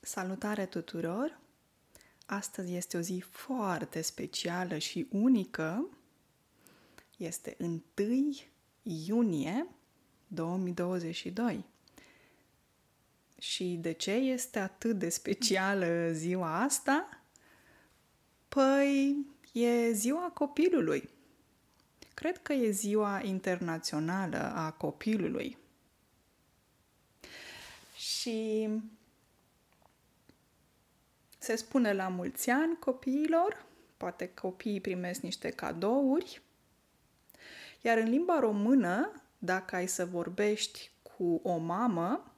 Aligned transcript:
Salutare 0.00 0.66
tuturor! 0.66 1.38
Astăzi 2.26 2.74
este 2.74 2.96
o 2.96 3.00
zi 3.00 3.24
foarte 3.30 4.00
specială 4.00 4.78
și 4.78 5.06
unică. 5.10 5.88
Este 7.16 7.56
1 7.58 7.82
iunie 8.82 9.66
2022. 10.26 11.64
Și 13.38 13.64
de 13.64 13.92
ce 13.92 14.10
este 14.10 14.58
atât 14.58 14.98
de 14.98 15.08
specială 15.08 16.12
ziua 16.12 16.62
asta? 16.62 17.22
Păi, 18.48 19.26
e 19.52 19.90
ziua 19.92 20.30
copilului. 20.34 21.08
Cred 22.14 22.38
că 22.42 22.52
e 22.52 22.70
ziua 22.70 23.20
internațională 23.24 24.52
a 24.54 24.70
copilului. 24.70 25.58
Și 27.96 28.68
se 31.46 31.56
spune 31.56 31.92
la 31.92 32.08
mulți 32.08 32.50
ani 32.50 32.78
copiilor, 32.78 33.64
poate 33.96 34.28
copiii 34.34 34.80
primesc 34.80 35.20
niște 35.20 35.50
cadouri, 35.50 36.42
iar 37.80 37.98
în 37.98 38.08
limba 38.08 38.38
română, 38.38 39.22
dacă 39.38 39.76
ai 39.76 39.86
să 39.86 40.06
vorbești 40.06 40.90
cu 41.02 41.40
o 41.42 41.56
mamă 41.56 42.32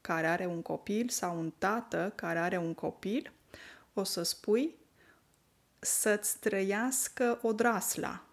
care 0.00 0.26
are 0.26 0.46
un 0.46 0.62
copil 0.62 1.08
sau 1.08 1.38
un 1.38 1.52
tată 1.58 2.12
care 2.14 2.38
are 2.38 2.58
un 2.58 2.74
copil, 2.74 3.32
o 3.94 4.04
să 4.04 4.22
spui 4.22 4.74
să-ți 5.78 6.38
trăiască 6.38 7.38
o 7.42 7.52
drasla, 7.52 8.24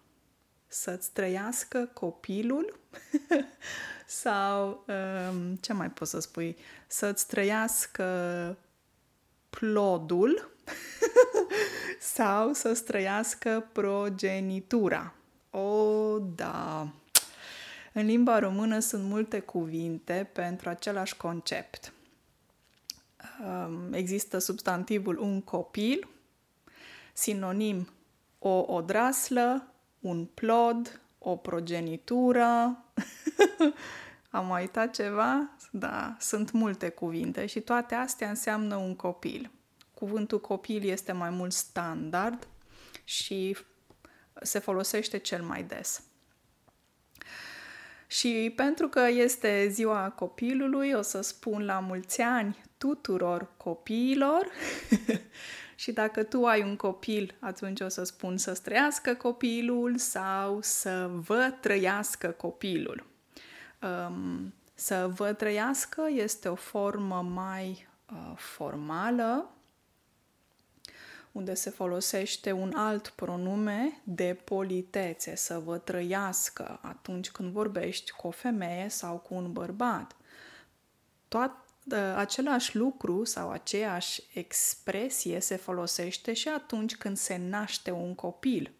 să-ți 0.66 1.12
trăiască 1.12 1.90
copilul 1.92 2.80
sau 4.06 4.84
um, 4.86 5.56
ce 5.56 5.72
mai 5.72 5.90
poți 5.90 6.10
să 6.10 6.18
spui, 6.18 6.56
să-ți 6.86 7.26
trăiască 7.26 8.56
plodul 9.50 10.50
sau 12.16 12.52
să 12.52 12.72
străiască 12.72 13.68
progenitura. 13.72 15.14
O, 15.50 16.18
da! 16.18 16.88
În 17.92 18.06
limba 18.06 18.38
română 18.38 18.78
sunt 18.78 19.04
multe 19.04 19.40
cuvinte 19.40 20.30
pentru 20.32 20.68
același 20.68 21.16
concept. 21.16 21.92
Um, 23.44 23.92
există 23.92 24.38
substantivul 24.38 25.18
un 25.18 25.42
copil, 25.42 26.08
sinonim 27.12 27.88
o 28.38 28.64
odraslă, 28.66 29.66
un 30.00 30.24
plod, 30.24 31.00
o 31.18 31.36
progenitură. 31.36 32.78
Am 34.30 34.46
mai 34.46 34.60
uitat 34.60 34.94
ceva? 34.94 35.50
Da, 35.70 36.16
sunt 36.20 36.50
multe 36.50 36.88
cuvinte 36.88 37.46
și 37.46 37.60
toate 37.60 37.94
astea 37.94 38.28
înseamnă 38.28 38.76
un 38.76 38.96
copil. 38.96 39.50
Cuvântul 39.94 40.40
copil 40.40 40.88
este 40.88 41.12
mai 41.12 41.30
mult 41.30 41.52
standard 41.52 42.48
și 43.04 43.56
se 44.42 44.58
folosește 44.58 45.18
cel 45.18 45.42
mai 45.42 45.62
des. 45.62 46.02
Și 48.06 48.52
pentru 48.56 48.88
că 48.88 49.00
este 49.08 49.68
ziua 49.70 50.10
copilului, 50.10 50.92
o 50.92 51.02
să 51.02 51.20
spun 51.20 51.64
la 51.64 51.78
mulți 51.78 52.20
ani 52.20 52.60
tuturor 52.78 53.50
copiilor 53.56 54.48
și 55.82 55.92
dacă 55.92 56.22
tu 56.22 56.44
ai 56.44 56.62
un 56.62 56.76
copil, 56.76 57.34
atunci 57.40 57.80
o 57.80 57.88
să 57.88 58.04
spun 58.04 58.36
să 58.36 58.52
trăiască 58.62 59.14
copilul 59.14 59.96
sau 59.96 60.58
să 60.62 61.10
vă 61.12 61.54
trăiască 61.60 62.28
copilul. 62.28 63.06
Um, 63.82 64.54
să 64.74 65.10
vă 65.14 65.32
trăiască 65.32 66.02
este 66.10 66.48
o 66.48 66.54
formă 66.54 67.22
mai 67.22 67.88
uh, 68.12 68.32
formală, 68.36 69.50
unde 71.32 71.54
se 71.54 71.70
folosește 71.70 72.52
un 72.52 72.72
alt 72.74 73.08
pronume 73.08 74.00
de 74.04 74.40
politețe, 74.44 75.36
să 75.36 75.58
vă 75.58 75.78
trăiască 75.78 76.78
atunci 76.82 77.30
când 77.30 77.52
vorbești 77.52 78.10
cu 78.10 78.26
o 78.26 78.30
femeie 78.30 78.88
sau 78.88 79.16
cu 79.16 79.34
un 79.34 79.52
bărbat. 79.52 80.16
Tot 81.28 81.50
uh, 81.90 82.14
același 82.16 82.76
lucru 82.76 83.24
sau 83.24 83.50
aceeași 83.50 84.22
expresie 84.32 85.40
se 85.40 85.56
folosește 85.56 86.32
și 86.32 86.48
atunci 86.48 86.96
când 86.96 87.16
se 87.16 87.36
naște 87.36 87.90
un 87.90 88.14
copil. 88.14 88.72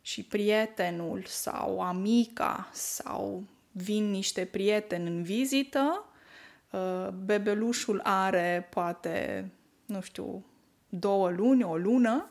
Și 0.00 0.22
prietenul 0.22 1.24
sau 1.26 1.80
amica 1.80 2.70
sau 2.72 3.44
vin 3.72 4.10
niște 4.10 4.44
prieteni 4.44 5.08
în 5.08 5.22
vizită, 5.22 6.04
uh, 6.70 7.08
bebelușul 7.08 8.00
are 8.02 8.68
poate, 8.70 9.50
nu 9.86 10.00
știu, 10.00 10.44
două 10.88 11.30
luni, 11.30 11.62
o 11.62 11.76
lună 11.76 12.30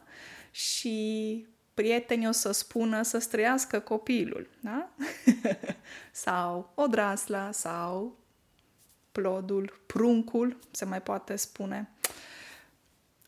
și 0.52 1.46
prietenii 1.74 2.28
o 2.28 2.32
să 2.32 2.52
spună 2.52 3.02
să 3.02 3.18
străiască 3.18 3.80
copilul, 3.80 4.50
da? 4.60 4.90
sau 6.12 6.72
odrasla, 6.76 7.52
sau 7.52 8.18
plodul, 9.12 9.82
pruncul, 9.86 10.58
se 10.72 10.86
mai 10.86 11.02
poate 11.02 11.36
spune. 11.36 11.90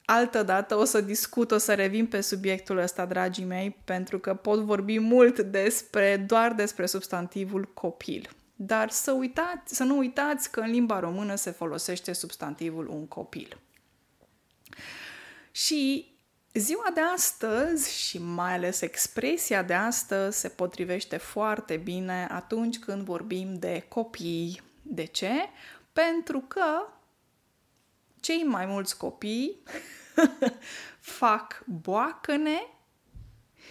Altă 0.06 0.44
dată 0.44 0.76
o 0.76 0.84
să 0.84 1.02
discut, 1.02 1.52
o 1.52 1.58
să 1.58 1.74
revin 1.74 2.08
pe 2.08 2.22
subiectul 2.22 2.78
ăsta, 2.78 3.06
dragii 3.06 3.44
mei, 3.44 3.78
pentru 3.84 4.20
că 4.20 4.34
pot 4.34 4.60
vorbi 4.60 5.00
mult 5.00 5.40
despre, 5.40 6.18
doar 6.18 6.54
despre 6.54 6.86
substantivul 6.86 7.70
copil. 7.74 8.30
Dar 8.56 8.90
să, 8.90 9.12
uitați, 9.12 9.76
să 9.76 9.84
nu 9.84 9.98
uitați 9.98 10.52
că 10.52 10.60
în 10.60 10.72
limba 10.72 11.00
română 11.00 11.36
se 11.36 11.52
folosește 11.52 12.14
substantivul 12.14 12.88
un 12.88 13.08
copil. 13.08 13.58
Și 15.52 16.12
ziua 16.54 16.92
de 16.94 17.02
astăzi 17.02 18.00
și 18.08 18.20
mai 18.20 18.54
ales 18.54 18.82
expresia 18.82 19.64
de 19.64 19.74
astăzi 19.74 20.40
se 20.40 20.48
potrivește 20.48 21.18
foarte 21.18 21.78
bine 21.78 22.28
atunci 22.32 22.80
când 22.80 23.04
vorbim 23.04 23.54
de 23.60 23.86
copii. 23.88 24.62
De 24.82 25.06
ce? 25.06 25.32
Pentru 25.94 26.40
că 26.40 26.66
cei 28.24 28.44
mai 28.44 28.66
mulți 28.66 28.98
copii 28.98 29.64
fac 31.20 31.64
boacăne 31.66 32.68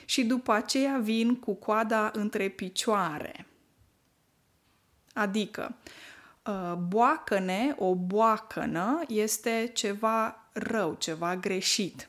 și 0.05 0.25
după 0.25 0.53
aceea 0.53 0.99
vin 0.99 1.37
cu 1.37 1.55
coada 1.55 2.11
între 2.15 2.49
picioare. 2.49 3.47
Adică, 5.15 5.77
uh, 6.47 6.75
boacăne, 6.75 7.75
o 7.79 7.95
boacănă, 7.95 9.03
este 9.09 9.71
ceva 9.75 10.49
rău, 10.53 10.95
ceva 10.95 11.37
greșit. 11.37 12.09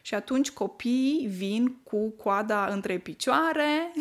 Și 0.00 0.14
atunci 0.14 0.50
copiii 0.50 1.26
vin 1.26 1.74
cu 1.82 2.10
coada 2.10 2.66
între 2.66 2.98
picioare 2.98 3.92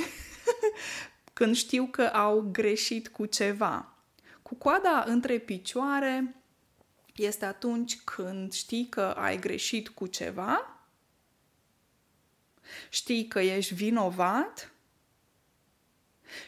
când 1.34 1.56
știu 1.56 1.86
că 1.86 2.04
au 2.04 2.50
greșit 2.52 3.08
cu 3.08 3.26
ceva. 3.26 3.94
Cu 4.42 4.56
coada 4.56 5.04
între 5.08 5.38
picioare 5.38 6.41
este 7.24 7.46
atunci 7.46 8.02
când 8.02 8.54
știi 8.54 8.90
că 8.90 9.02
ai 9.02 9.40
greșit 9.40 9.90
cu 9.90 10.08
ceva, 10.08 10.80
știi 12.90 13.28
că 13.28 13.40
ești 13.40 13.74
vinovat 13.74 14.72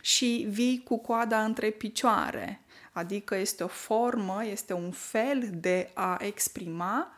și 0.02 0.46
vii 0.50 0.84
cu 0.84 0.98
coada 0.98 1.44
între 1.44 1.70
picioare. 1.70 2.62
Adică 2.92 3.36
este 3.36 3.64
o 3.64 3.68
formă, 3.68 4.46
este 4.46 4.74
un 4.74 4.92
fel 4.92 5.50
de 5.54 5.92
a 5.94 6.18
exprima 6.22 7.18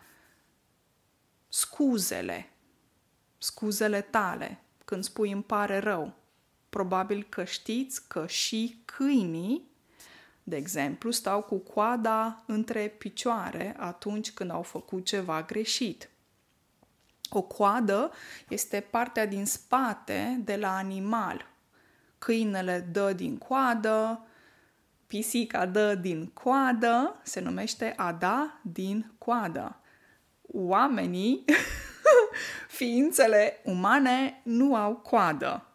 scuzele, 1.47 2.49
scuzele 3.37 4.01
tale, 4.01 4.59
când 4.85 5.03
spui 5.03 5.31
îmi 5.31 5.43
pare 5.43 5.79
rău. 5.79 6.13
Probabil 6.69 7.23
că 7.29 7.43
știți 7.43 8.07
că 8.07 8.27
și 8.27 8.81
câinii 8.85 9.69
de 10.47 10.55
exemplu, 10.55 11.11
stau 11.11 11.41
cu 11.41 11.57
coada 11.57 12.43
între 12.45 12.87
picioare 12.87 13.75
atunci 13.77 14.31
când 14.31 14.51
au 14.51 14.61
făcut 14.61 15.05
ceva 15.05 15.43
greșit. 15.43 16.09
O 17.29 17.41
coadă 17.41 18.11
este 18.47 18.79
partea 18.79 19.25
din 19.25 19.45
spate 19.45 20.41
de 20.43 20.55
la 20.55 20.75
animal. 20.75 21.47
Câinele 22.17 22.87
dă 22.91 23.13
din 23.13 23.37
coadă, 23.37 24.25
pisica 25.07 25.65
dă 25.65 25.95
din 25.95 26.25
coadă, 26.25 27.19
se 27.23 27.39
numește 27.39 27.93
a 27.97 28.11
da 28.11 28.59
din 28.61 29.11
coadă. 29.17 29.79
Oamenii, 30.41 31.45
ființele 32.77 33.61
umane, 33.63 34.41
nu 34.43 34.75
au 34.75 34.95
coadă. 34.95 35.65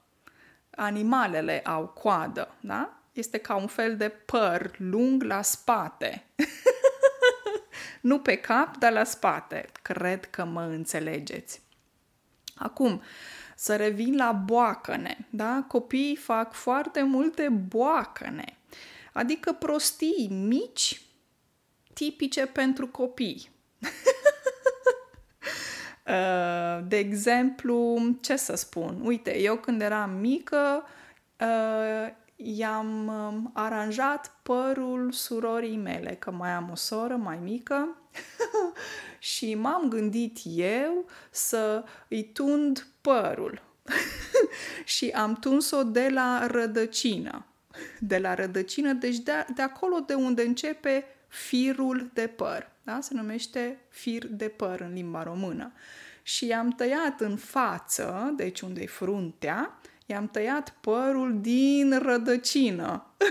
Animalele 0.71 1.61
au 1.61 1.87
coadă, 1.87 2.55
da? 2.61 3.00
Este 3.21 3.39
ca 3.39 3.55
un 3.57 3.67
fel 3.67 3.97
de 3.97 4.09
păr 4.09 4.71
lung 4.77 5.23
la 5.23 5.43
spate. 5.43 6.25
nu 8.01 8.21
pe 8.21 8.37
cap, 8.37 8.77
dar 8.77 8.93
la 8.93 9.05
spate. 9.05 9.69
Cred 9.83 10.25
că 10.25 10.45
mă 10.45 10.63
înțelegeți. 10.63 11.63
Acum, 12.55 13.03
să 13.57 13.77
revin 13.77 14.17
la 14.17 14.33
boacăne. 14.33 15.27
Da? 15.31 15.65
Copiii 15.69 16.17
fac 16.17 16.53
foarte 16.53 17.03
multe 17.03 17.49
boacăne. 17.49 18.57
Adică 19.13 19.53
prostii 19.53 20.29
mici, 20.31 21.03
tipice 21.93 22.47
pentru 22.47 22.89
copii. 22.89 23.51
Uh, 26.07 26.85
de 26.87 26.97
exemplu, 26.97 27.99
ce 28.21 28.37
să 28.37 28.55
spun? 28.55 29.01
Uite, 29.05 29.39
eu 29.39 29.57
când 29.57 29.83
eram 29.83 30.11
mică, 30.11 30.85
uh, 31.41 32.13
i-am 32.43 33.07
um, 33.07 33.51
aranjat 33.55 34.35
părul 34.43 35.13
surorii 35.13 35.77
mele, 35.77 36.17
că 36.19 36.31
mai 36.31 36.51
am 36.51 36.71
o 36.71 36.75
soră 36.75 37.17
mai 37.17 37.39
mică 37.43 37.97
și 39.19 39.55
m-am 39.55 39.89
gândit 39.89 40.39
eu 40.45 41.07
să 41.31 41.85
îi 42.09 42.25
tund 42.25 42.87
părul. 43.01 43.63
și 44.85 45.09
am 45.09 45.35
tuns-o 45.35 45.83
de 45.83 46.09
la 46.09 46.47
rădăcină. 46.47 47.45
De 47.99 48.19
la 48.19 48.35
rădăcină, 48.35 48.93
deci 48.93 49.19
de, 49.19 49.33
de 49.55 49.63
acolo 49.63 49.99
de 49.99 50.15
unde 50.15 50.43
începe 50.43 51.05
firul 51.29 52.11
de 52.15 52.27
păr. 52.27 52.71
Da? 52.83 53.01
Se 53.01 53.15
numește 53.15 53.79
fir 53.89 54.27
de 54.27 54.49
păr 54.49 54.81
în 54.81 54.93
limba 54.93 55.23
română. 55.23 55.73
Și 56.23 56.47
i-am 56.47 56.71
tăiat 56.71 57.21
în 57.21 57.37
față, 57.37 58.33
deci 58.37 58.61
unde 58.61 58.83
e 58.83 58.87
fruntea, 58.87 59.81
i-am 60.11 60.29
tăiat 60.29 60.75
părul 60.81 61.41
din 61.41 61.99
rădăcină. 62.03 63.05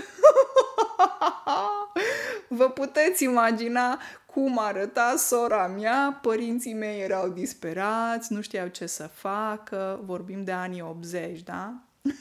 Vă 2.48 2.70
puteți 2.70 3.24
imagina 3.24 4.00
cum 4.26 4.58
arăta 4.58 5.14
sora 5.16 5.66
mea, 5.66 6.18
părinții 6.22 6.74
mei 6.74 7.00
erau 7.00 7.28
disperați, 7.28 8.32
nu 8.32 8.40
știau 8.40 8.66
ce 8.66 8.86
să 8.86 9.10
facă, 9.14 10.00
vorbim 10.04 10.44
de 10.44 10.52
anii 10.52 10.82
80, 10.82 11.42
da? 11.42 11.74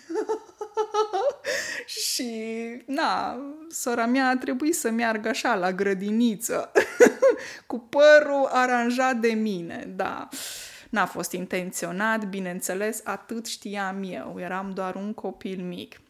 și, 1.85 2.31
na, 2.85 3.37
sora 3.69 4.05
mea 4.05 4.29
a 4.29 4.37
trebuit 4.37 4.75
să 4.75 4.89
meargă 4.89 5.29
așa 5.29 5.55
la 5.55 5.71
grădiniță, 5.71 6.71
cu 7.67 7.79
părul 7.79 8.49
aranjat 8.51 9.15
de 9.15 9.31
mine, 9.31 9.93
da. 9.95 10.27
N-a 10.89 11.05
fost 11.05 11.31
intenționat, 11.31 12.29
bineînțeles, 12.29 13.01
atât 13.03 13.45
știam 13.45 14.03
eu, 14.03 14.35
eram 14.39 14.71
doar 14.71 14.95
un 14.95 15.13
copil 15.13 15.63
mic. 15.63 16.01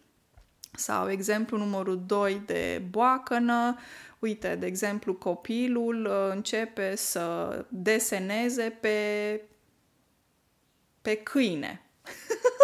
Sau 0.72 1.10
exemplu 1.10 1.58
numărul 1.58 2.04
2 2.06 2.42
de 2.46 2.82
boacănă, 2.90 3.78
uite, 4.20 4.56
de 4.56 4.66
exemplu, 4.66 5.14
copilul 5.14 6.06
uh, 6.06 6.32
începe 6.36 6.96
să 6.96 7.66
deseneze 7.70 8.78
pe, 8.82 9.42
pe 11.02 11.16
câine. 11.16 11.82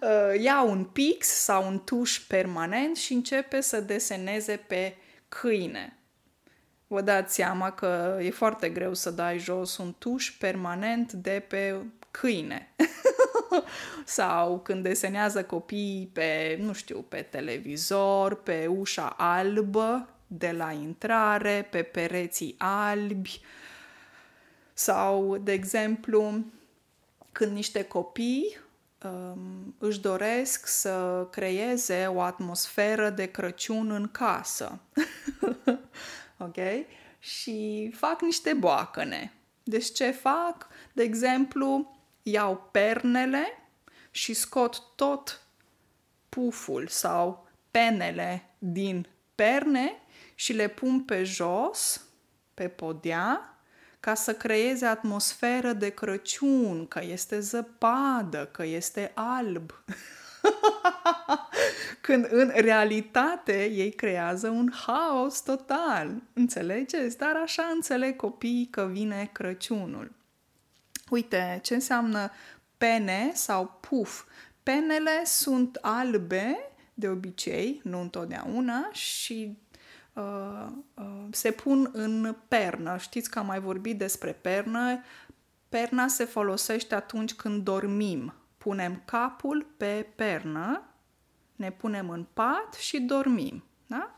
Uh, 0.00 0.40
ia 0.40 0.62
un 0.62 0.84
pix 0.84 1.26
sau 1.26 1.66
un 1.66 1.84
tuș 1.84 2.18
permanent 2.18 2.96
și 2.96 3.12
începe 3.12 3.60
să 3.60 3.80
deseneze 3.80 4.56
pe 4.56 4.96
câine. 5.28 5.98
Vă 6.94 7.00
dați 7.00 7.34
seama 7.34 7.70
că 7.70 8.18
e 8.20 8.30
foarte 8.30 8.68
greu 8.68 8.94
să 8.94 9.10
dai 9.10 9.38
jos 9.38 9.76
un 9.76 9.94
tuș 9.98 10.30
permanent 10.30 11.12
de 11.12 11.44
pe 11.48 11.76
câine. 12.10 12.74
Sau 14.04 14.58
când 14.58 14.82
desenează 14.82 15.44
copiii 15.44 16.10
pe, 16.12 16.58
nu 16.60 16.72
știu, 16.72 17.04
pe 17.08 17.26
televizor, 17.30 18.42
pe 18.42 18.66
ușa 18.66 19.14
albă 19.16 20.08
de 20.26 20.50
la 20.50 20.72
intrare, 20.72 21.68
pe 21.70 21.82
pereții 21.82 22.54
albi. 22.58 23.40
Sau, 24.72 25.36
de 25.36 25.52
exemplu, 25.52 26.44
când 27.32 27.52
niște 27.52 27.84
copii 27.84 28.56
um, 29.04 29.74
își 29.78 30.00
doresc 30.00 30.66
să 30.66 31.26
creeze 31.30 32.06
o 32.06 32.20
atmosferă 32.20 33.10
de 33.10 33.26
Crăciun 33.26 33.90
în 33.90 34.08
casă. 34.12 34.78
ok? 36.44 36.86
Și 37.18 37.90
fac 37.96 38.20
niște 38.20 38.52
boacăne. 38.52 39.32
Deci 39.62 39.92
ce 39.92 40.10
fac? 40.10 40.68
De 40.92 41.02
exemplu, 41.02 41.96
iau 42.22 42.68
pernele 42.72 43.46
și 44.10 44.34
scot 44.34 44.82
tot 44.96 45.46
puful 46.28 46.86
sau 46.86 47.48
penele 47.70 48.50
din 48.58 49.08
perne 49.34 49.92
și 50.34 50.52
le 50.52 50.68
pun 50.68 51.00
pe 51.00 51.24
jos, 51.24 52.04
pe 52.54 52.68
podea, 52.68 53.58
ca 54.00 54.14
să 54.14 54.34
creeze 54.34 54.86
atmosferă 54.86 55.72
de 55.72 55.88
Crăciun, 55.88 56.86
că 56.86 57.00
este 57.02 57.40
zăpadă, 57.40 58.46
că 58.46 58.64
este 58.64 59.12
alb. 59.14 59.72
Când 62.00 62.26
în 62.30 62.52
realitate 62.54 63.64
ei 63.64 63.90
creează 63.90 64.48
un 64.48 64.72
haos 64.86 65.42
total. 65.42 66.22
Înțelegeți? 66.32 67.18
Dar 67.18 67.36
așa 67.42 67.70
înțeleg 67.74 68.16
copiii 68.16 68.68
că 68.70 68.88
vine 68.92 69.30
Crăciunul. 69.32 70.12
Uite, 71.10 71.58
ce 71.62 71.74
înseamnă 71.74 72.30
pene 72.76 73.30
sau 73.34 73.78
puf? 73.80 74.24
Penele 74.62 75.22
sunt 75.24 75.78
albe, 75.80 76.56
de 76.94 77.08
obicei, 77.08 77.80
nu 77.82 78.00
întotdeauna, 78.00 78.88
și 78.92 79.58
uh, 80.12 80.66
uh, 80.94 81.24
se 81.30 81.50
pun 81.50 81.90
în 81.92 82.36
pernă. 82.48 82.96
Știți 82.98 83.30
că 83.30 83.38
am 83.38 83.46
mai 83.46 83.60
vorbit 83.60 83.98
despre 83.98 84.32
pernă. 84.32 85.00
Perna 85.68 86.08
se 86.08 86.24
folosește 86.24 86.94
atunci 86.94 87.34
când 87.34 87.64
dormim. 87.64 88.34
Punem 88.64 89.02
capul 89.04 89.66
pe 89.76 90.06
pernă, 90.14 90.82
ne 91.56 91.70
punem 91.70 92.10
în 92.10 92.26
pat 92.32 92.74
și 92.74 92.98
dormim. 92.98 93.64
Da? 93.86 94.14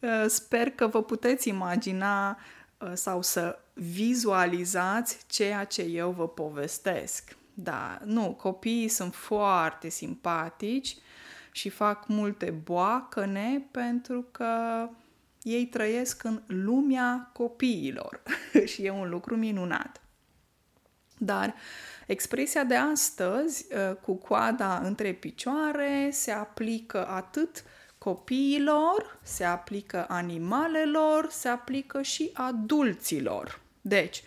Uh, 0.00 0.24
sper 0.38 0.70
că 0.70 0.86
vă 0.86 1.02
puteți 1.02 1.48
imagina 1.48 2.38
uh, 2.78 2.90
sau 2.94 3.22
să 3.22 3.58
vizualizați 3.72 5.24
ceea 5.26 5.64
ce 5.64 5.82
eu 5.82 6.10
vă 6.10 6.28
povestesc. 6.28 7.36
Da, 7.54 7.98
nu, 8.04 8.34
copiii 8.34 8.88
sunt 8.88 9.14
foarte 9.14 9.88
simpatici 9.88 10.96
și 11.52 11.68
fac 11.68 12.06
multe 12.06 12.50
boacăne 12.50 13.66
pentru 13.70 14.26
că 14.30 14.88
ei 15.42 15.66
trăiesc 15.66 16.24
în 16.24 16.42
lumea 16.46 17.30
copiilor 17.32 18.22
și 18.70 18.84
e 18.84 18.90
un 18.90 19.08
lucru 19.08 19.36
minunat. 19.36 20.02
Dar 21.24 21.54
expresia 22.06 22.64
de 22.64 22.74
astăzi, 22.74 23.66
uh, 23.74 23.96
cu 23.96 24.14
coada 24.14 24.78
între 24.78 25.12
picioare, 25.12 26.08
se 26.12 26.30
aplică 26.30 27.08
atât 27.08 27.64
copiilor, 27.98 29.18
se 29.22 29.44
aplică 29.44 30.06
animalelor, 30.08 31.28
se 31.30 31.48
aplică 31.48 32.02
și 32.02 32.30
adulților. 32.32 33.60
Deci, 33.80 34.22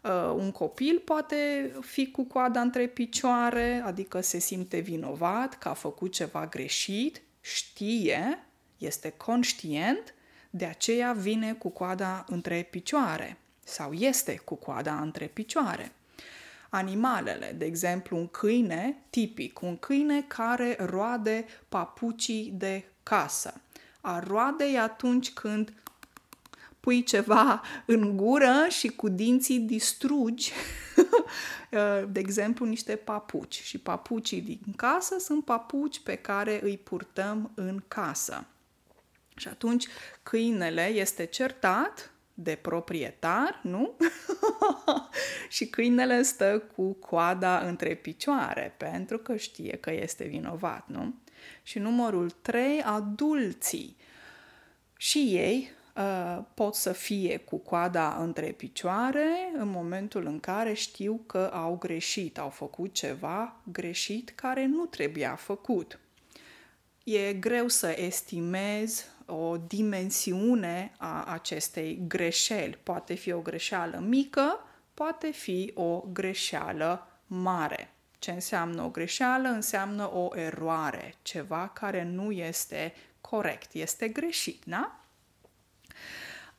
uh, 0.00 0.34
un 0.36 0.52
copil 0.52 1.02
poate 1.04 1.72
fi 1.80 2.10
cu 2.10 2.24
coada 2.24 2.60
între 2.60 2.86
picioare, 2.86 3.82
adică 3.84 4.20
se 4.20 4.38
simte 4.38 4.78
vinovat 4.78 5.58
că 5.58 5.68
a 5.68 5.72
făcut 5.72 6.12
ceva 6.12 6.46
greșit, 6.46 7.22
știe, 7.40 8.46
este 8.78 9.10
conștient, 9.10 10.14
de 10.50 10.64
aceea 10.64 11.12
vine 11.12 11.52
cu 11.52 11.68
coada 11.68 12.24
între 12.28 12.66
picioare 12.70 13.36
sau 13.64 13.92
este 13.92 14.40
cu 14.44 14.54
coada 14.54 15.00
între 15.00 15.26
picioare. 15.26 15.92
Animalele, 16.76 17.54
de 17.58 17.64
exemplu 17.64 18.16
un 18.16 18.28
câine 18.28 19.02
tipic, 19.10 19.60
un 19.60 19.76
câine 19.76 20.22
care 20.22 20.76
roade 20.80 21.46
papucii 21.68 22.52
de 22.54 22.84
casă. 23.02 23.60
A 24.00 24.18
roade 24.18 24.64
e 24.64 24.80
atunci 24.80 25.32
când 25.32 25.72
pui 26.80 27.02
ceva 27.02 27.62
în 27.86 28.16
gură 28.16 28.66
și 28.68 28.88
cu 28.88 29.08
dinții 29.08 29.58
distrugi, 29.58 30.52
de 32.12 32.20
exemplu, 32.20 32.66
niște 32.66 32.96
papuci. 32.96 33.62
Și 33.62 33.78
papucii 33.78 34.40
din 34.40 34.72
casă 34.76 35.18
sunt 35.18 35.44
papuci 35.44 36.00
pe 36.00 36.14
care 36.14 36.60
îi 36.62 36.78
purtăm 36.78 37.50
în 37.54 37.82
casă. 37.88 38.46
Și 39.36 39.48
atunci 39.48 39.86
câinele 40.22 40.86
este 40.86 41.24
certat 41.24 42.10
de 42.38 42.58
proprietar, 42.62 43.60
nu? 43.62 43.96
și 45.48 45.66
câinele 45.66 46.22
stă 46.22 46.62
cu 46.76 46.92
coada 46.92 47.58
între 47.58 47.94
picioare 47.94 48.74
pentru 48.76 49.18
că 49.18 49.36
știe 49.36 49.76
că 49.76 49.92
este 49.92 50.24
vinovat, 50.24 50.88
nu? 50.88 51.14
Și 51.62 51.78
numărul 51.78 52.30
3, 52.30 52.82
adulții. 52.82 53.96
Și 54.96 55.18
ei 55.18 55.70
uh, 55.96 56.42
pot 56.54 56.74
să 56.74 56.92
fie 56.92 57.36
cu 57.36 57.56
coada 57.56 58.16
între 58.20 58.46
picioare 58.46 59.52
în 59.58 59.68
momentul 59.68 60.26
în 60.26 60.40
care 60.40 60.72
știu 60.72 61.20
că 61.26 61.50
au 61.52 61.76
greșit, 61.76 62.38
au 62.38 62.48
făcut 62.48 62.94
ceva 62.94 63.60
greșit 63.72 64.32
care 64.34 64.66
nu 64.66 64.84
trebuia 64.84 65.34
făcut. 65.34 65.98
E 67.04 67.32
greu 67.32 67.68
să 67.68 67.94
estimez 67.98 69.06
o 69.26 69.56
dimensiune 69.56 70.92
a 70.98 71.24
acestei 71.24 72.00
greșeli. 72.06 72.78
Poate 72.82 73.14
fi 73.14 73.32
o 73.32 73.40
greșeală 73.40 74.04
mică, 74.06 74.58
poate 74.94 75.30
fi 75.30 75.72
o 75.74 76.04
greșeală 76.12 77.06
mare. 77.26 77.90
Ce 78.18 78.30
înseamnă 78.30 78.82
o 78.82 78.88
greșeală? 78.88 79.48
Înseamnă 79.48 80.14
o 80.14 80.28
eroare, 80.34 81.14
ceva 81.22 81.68
care 81.68 82.02
nu 82.02 82.30
este 82.30 82.94
corect, 83.20 83.72
este 83.72 84.08
greșit, 84.08 84.62
da? 84.64 85.00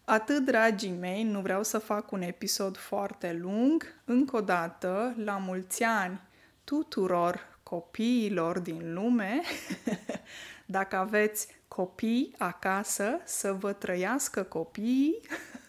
Atât, 0.06 0.46
dragii 0.46 0.92
mei, 0.92 1.24
nu 1.24 1.42
vreau 1.42 1.64
să 1.64 1.78
fac 1.78 2.12
un 2.12 2.22
episod 2.22 2.78
foarte 2.78 3.34
lung. 3.34 4.02
Încă 4.06 4.36
o 4.36 4.42
dată, 4.42 5.14
la 5.18 5.38
mulți 5.38 5.84
ani 5.84 6.22
tuturor 6.64 7.60
copiilor 7.64 8.60
din 8.60 8.94
lume. 8.94 9.42
Dacă 10.70 10.96
aveți 10.96 11.48
copii 11.68 12.36
acasă, 12.38 13.20
să 13.24 13.54
vă 13.54 13.74
trăiască 13.74 14.44
copiii. 14.44 15.20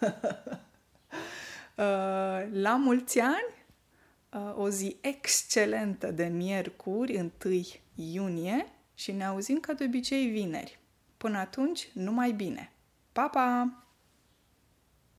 Uh, 1.78 1.84
la 2.50 2.76
mulți 2.76 3.20
ani, 3.20 3.54
uh, 4.32 4.54
o 4.56 4.68
zi 4.68 4.96
excelentă 5.00 6.10
de 6.10 6.24
miercuri, 6.24 7.32
1 7.44 7.62
iunie, 7.94 8.66
și 8.94 9.12
ne 9.12 9.24
auzim 9.24 9.60
ca 9.60 9.72
de 9.72 9.84
obicei 9.84 10.26
vineri. 10.26 10.78
Până 11.16 11.38
atunci, 11.38 11.88
numai 11.92 12.32
bine! 12.32 12.72
Pa, 13.12 13.28
pa! 13.28 13.72